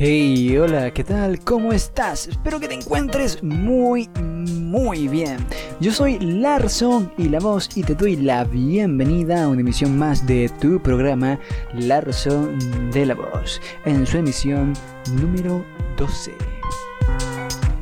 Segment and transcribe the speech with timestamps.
[0.00, 1.40] Hey, hola, ¿qué tal?
[1.40, 2.28] ¿Cómo estás?
[2.28, 5.38] Espero que te encuentres muy, muy bien.
[5.80, 10.24] Yo soy Larson y la voz y te doy la bienvenida a una emisión más
[10.24, 11.40] de tu programa
[11.74, 12.56] Larson
[12.92, 14.72] de la voz, en su emisión
[15.14, 15.64] número
[15.96, 16.32] 12.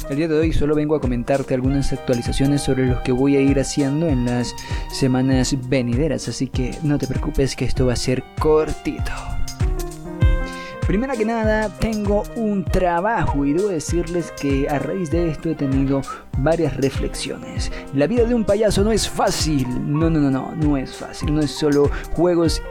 [0.09, 3.42] El día de hoy solo vengo a comentarte algunas actualizaciones sobre lo que voy a
[3.42, 4.55] ir haciendo en las
[4.91, 9.36] semanas venideras, así que no te preocupes que esto va a ser cortito.
[10.87, 15.57] Primera que nada, tengo un trabajo y debo decirles que a raíz de esto he
[15.57, 16.01] tenido
[16.39, 17.73] varias reflexiones.
[17.93, 19.67] La vida de un payaso no es fácil.
[19.85, 21.35] No, no, no, no, no es fácil.
[21.35, 22.62] No es solo juegos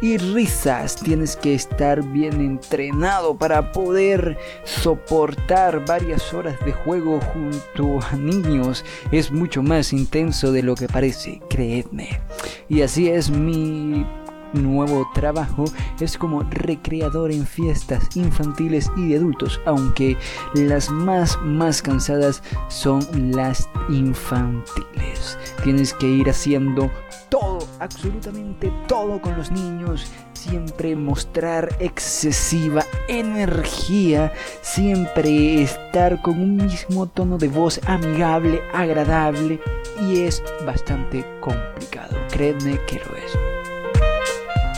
[0.00, 0.94] y risas.
[0.94, 8.84] Tienes que estar bien entrenado para poder soportar varias horas de juego junto a niños.
[9.10, 12.20] Es mucho más intenso de lo que parece, creedme.
[12.68, 14.06] Y así es mi
[14.52, 15.64] nuevo trabajo
[16.00, 20.16] es como recreador en fiestas infantiles y de adultos, aunque
[20.54, 25.38] las más más cansadas son las infantiles.
[25.62, 26.90] Tienes que ir haciendo
[27.28, 37.06] todo, absolutamente todo con los niños, siempre mostrar excesiva energía, siempre estar con un mismo
[37.06, 39.60] tono de voz amigable, agradable
[40.08, 42.16] y es bastante complicado.
[42.30, 43.45] Créeme que lo es.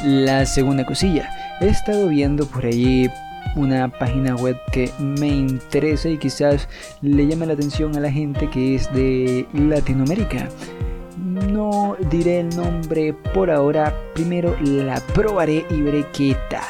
[0.04, 1.28] La segunda cosilla,
[1.60, 3.10] he estado viendo por allí
[3.56, 6.68] una página web que me interesa y quizás
[7.02, 10.48] le llame la atención a la gente que es de Latinoamérica.
[11.16, 16.62] No diré el nombre por ahora, primero la probaré y veré qué tal.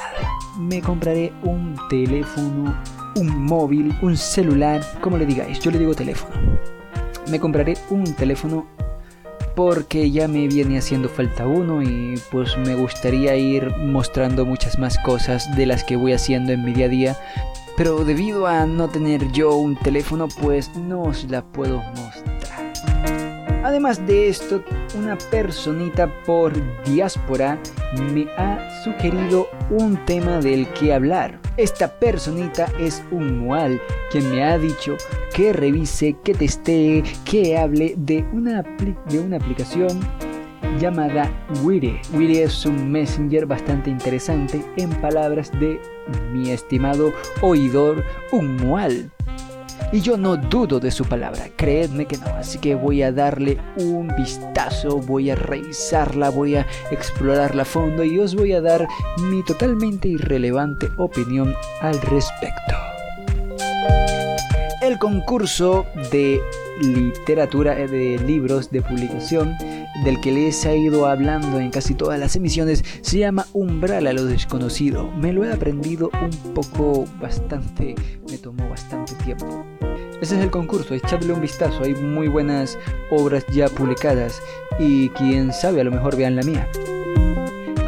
[0.58, 2.74] Me compraré un teléfono,
[3.16, 6.34] un móvil, un celular, como le digáis, yo le digo teléfono.
[7.30, 8.66] Me compraré un teléfono
[9.58, 14.96] porque ya me viene haciendo falta uno y pues me gustaría ir mostrando muchas más
[14.98, 17.16] cosas de las que voy haciendo en mi día a día.
[17.76, 22.72] Pero debido a no tener yo un teléfono pues no os la puedo mostrar.
[23.64, 24.62] Además de esto,
[24.96, 26.52] una personita por
[26.84, 27.58] diáspora
[28.14, 31.40] me ha sugerido un tema del que hablar.
[31.56, 33.80] Esta personita es un mual
[34.10, 34.96] quien me ha dicho
[35.34, 38.62] que revise, que testee, que hable de una,
[39.08, 40.00] de una aplicación
[40.78, 41.30] llamada
[41.62, 42.00] Wire.
[42.12, 45.80] Wire es un messenger bastante interesante en palabras de
[46.32, 49.10] mi estimado oidor, un mual.
[49.90, 53.58] Y yo no dudo de su palabra, creedme que no, así que voy a darle
[53.76, 58.86] un vistazo, voy a revisarla, voy a explorarla a fondo y os voy a dar
[59.22, 62.87] mi totalmente irrelevante opinión al respecto.
[64.88, 66.40] El concurso de
[66.80, 69.54] literatura, eh, de libros de publicación,
[70.02, 74.14] del que les he ido hablando en casi todas las emisiones, se llama Umbral a
[74.14, 75.10] lo desconocido.
[75.10, 77.96] Me lo he aprendido un poco bastante,
[78.30, 79.66] me tomó bastante tiempo.
[80.22, 82.78] Ese es el concurso, echadle un vistazo, hay muy buenas
[83.10, 84.40] obras ya publicadas
[84.78, 86.66] y quién sabe, a lo mejor vean la mía.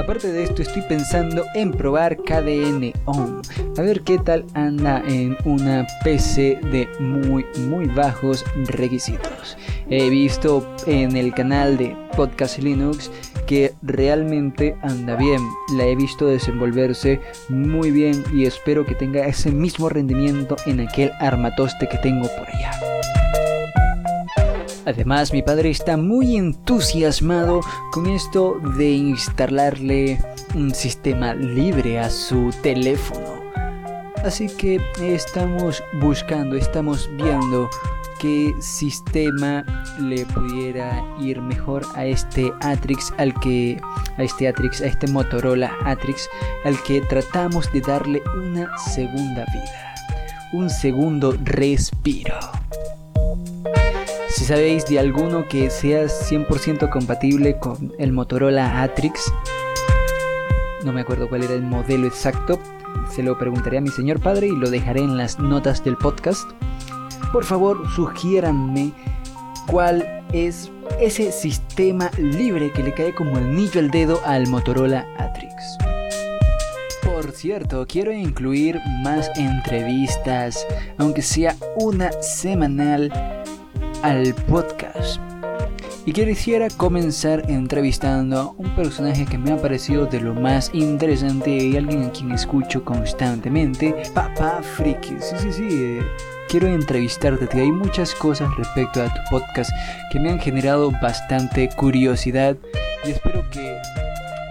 [0.01, 3.43] Aparte de esto, estoy pensando en probar KDN On.
[3.77, 9.59] A ver qué tal anda en una PC de muy, muy bajos requisitos.
[9.91, 13.11] He visto en el canal de Podcast Linux
[13.47, 15.43] que realmente anda bien.
[15.77, 21.13] La he visto desenvolverse muy bien y espero que tenga ese mismo rendimiento en aquel
[21.21, 23.20] armatoste que tengo por allá.
[24.91, 27.61] Además, mi padre está muy entusiasmado
[27.93, 30.19] con esto de instalarle
[30.57, 33.41] un sistema libre a su teléfono.
[34.25, 37.71] Así que estamos buscando, estamos viendo
[38.19, 39.65] qué sistema
[40.01, 43.81] le pudiera ir mejor a este Atrix al que
[44.19, 46.29] a este Atrix, a este Motorola Atrix
[46.65, 49.95] al que tratamos de darle una segunda vida,
[50.53, 52.60] un segundo respiro.
[54.51, 59.33] Sabéis de alguno que sea 100% compatible con el Motorola Atrix,
[60.85, 62.59] no me acuerdo cuál era el modelo exacto,
[63.15, 66.51] se lo preguntaré a mi señor padre y lo dejaré en las notas del podcast.
[67.33, 68.91] Por favor sugiéranme
[69.69, 75.79] cuál es ese sistema libre que le cae como anillo al dedo al Motorola Atrix.
[77.05, 80.67] Por cierto, quiero incluir más entrevistas,
[80.99, 83.13] aunque sea una semanal,
[84.03, 85.21] al podcast.
[86.07, 91.51] Y quisiera comenzar entrevistando a un personaje que me ha parecido de lo más interesante
[91.51, 95.17] y alguien a quien escucho constantemente, Papá Friki.
[95.21, 95.69] Sí, sí, sí.
[95.71, 96.03] Eh,
[96.49, 97.49] quiero entrevistarte.
[97.61, 99.71] Hay muchas cosas respecto a tu podcast
[100.11, 102.57] que me han generado bastante curiosidad
[103.05, 103.77] y espero que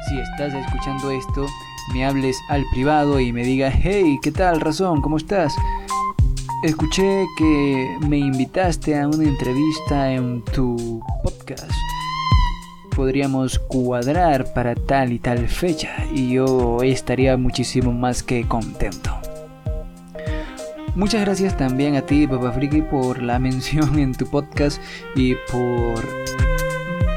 [0.08, 1.46] si estás escuchando esto
[1.94, 5.02] me hables al privado y me digas, hey, ¿qué tal, Razón?
[5.02, 5.56] ¿Cómo estás?
[6.62, 11.72] Escuché que me invitaste a una entrevista en tu podcast.
[12.94, 19.18] Podríamos cuadrar para tal y tal fecha y yo estaría muchísimo más que contento.
[20.96, 24.82] Muchas gracias también a ti, Papa Friki, por la mención en tu podcast
[25.16, 26.06] y por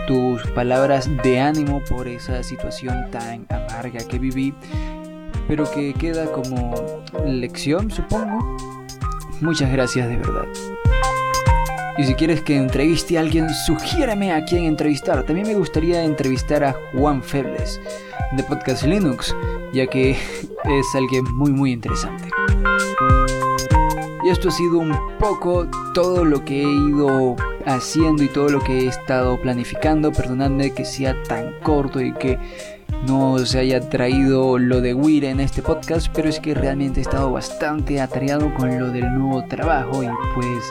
[0.07, 4.55] tus palabras de ánimo por esa situación tan amarga que viví,
[5.49, 8.82] pero que queda como lección, supongo.
[9.43, 10.47] Muchas gracias de verdad.
[11.99, 15.25] Y si quieres que entreviste a alguien, sugiérame a quién entrevistar.
[15.25, 17.81] También me gustaría entrevistar a Juan Febles
[18.37, 19.35] de Podcast Linux,
[19.73, 20.13] ya que
[20.65, 22.31] es alguien muy muy interesante.
[24.25, 27.35] Y esto ha sido un poco todo lo que he ido
[27.67, 30.13] haciendo y todo lo que he estado planificando.
[30.13, 32.39] Perdonadme que sea tan corto y que
[33.07, 37.03] no se haya traído lo de Wire en este podcast, pero es que realmente he
[37.03, 40.65] estado bastante atareado con lo del nuevo trabajo y pues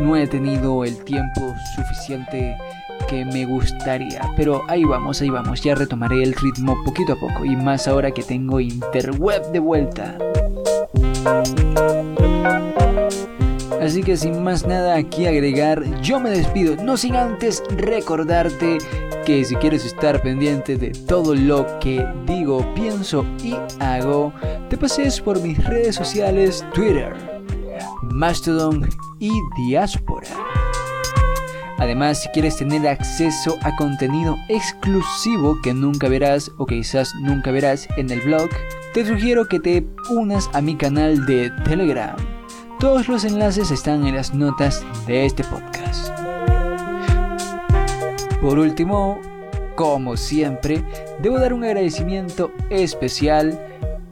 [0.00, 2.56] no he tenido el tiempo suficiente
[3.08, 4.22] que me gustaría.
[4.36, 8.12] Pero ahí vamos, ahí vamos, ya retomaré el ritmo poquito a poco y más ahora
[8.12, 10.16] que tengo interweb de vuelta.
[13.80, 18.78] Así que sin más nada aquí agregar, yo me despido, no sin antes recordarte
[19.24, 24.32] que si quieres estar pendiente de todo lo que digo, pienso y hago,
[24.68, 27.14] te pases por mis redes sociales Twitter,
[28.02, 28.88] Mastodon
[29.18, 30.28] y Diaspora.
[31.78, 37.50] Además, si quieres tener acceso a contenido exclusivo que nunca verás o que quizás nunca
[37.50, 38.50] verás en el blog,
[38.92, 42.16] te sugiero que te unas a mi canal de Telegram.
[42.78, 45.79] Todos los enlaces están en las notas de este podcast.
[48.40, 49.20] Por último,
[49.76, 50.82] como siempre,
[51.20, 53.60] debo dar un agradecimiento especial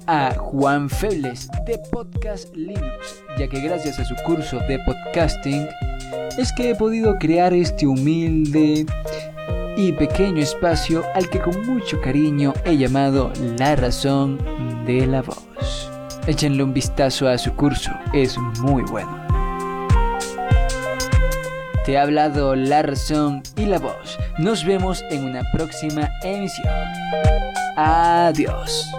[0.06, 5.66] a Juan Febles de Podcast Linux, ya que gracias a su curso de podcasting
[6.38, 8.84] es que he podido crear este humilde
[9.76, 14.38] y pequeño espacio al que con mucho cariño he llamado La Razón
[14.84, 15.90] de la Voz.
[16.26, 19.27] Échenle un vistazo a su curso, es muy bueno.
[21.88, 24.18] Te ha hablado La Razón y la Voz.
[24.36, 26.68] Nos vemos en una próxima emisión.
[27.76, 28.92] Adiós.